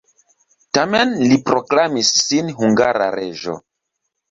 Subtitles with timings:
[0.77, 3.57] Tamen li proklamis sin hungara reĝo.